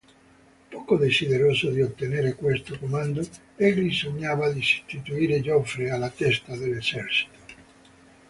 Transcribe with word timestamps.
Poco 0.71 0.97
desideroso 0.97 1.69
di 1.69 1.79
ottenere 1.83 2.33
questo 2.33 2.75
comando 2.79 3.21
egli 3.55 3.93
sognava 3.93 4.49
di 4.51 4.59
sostituire 4.63 5.41
Joffre 5.41 5.91
alla 5.91 6.09
testa 6.09 6.57
dell'esercito. 6.57 7.37